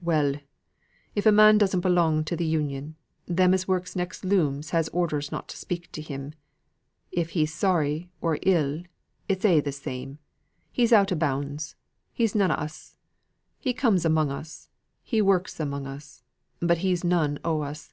"Well! 0.00 0.34
If 1.16 1.26
a 1.26 1.32
man 1.32 1.58
doesn't 1.58 1.80
belong 1.80 2.22
to 2.26 2.36
th' 2.36 2.40
Union, 2.48 2.94
them 3.26 3.52
as 3.52 3.66
works 3.66 3.96
next 3.96 4.24
looms 4.24 4.72
as 4.72 4.88
orders 4.90 5.32
not 5.32 5.48
to 5.48 5.56
speak 5.56 5.90
to 5.90 6.00
him 6.00 6.34
if 7.10 7.30
he's 7.30 7.52
sorry 7.52 8.08
or 8.20 8.38
ill 8.42 8.84
it's 9.28 9.44
a' 9.44 9.58
the 9.58 9.72
same; 9.72 10.20
he's 10.70 10.92
out 10.92 11.10
o' 11.10 11.16
bounds; 11.16 11.74
he's 12.12 12.32
none 12.36 12.52
o' 12.52 12.54
us; 12.54 12.96
he 13.58 13.74
comes 13.74 14.04
among 14.04 14.30
us, 14.30 14.68
he 15.02 15.20
works 15.20 15.58
among 15.58 15.84
us, 15.84 16.22
but 16.60 16.78
he's 16.78 17.02
none 17.02 17.40
o' 17.44 17.62
us. 17.62 17.92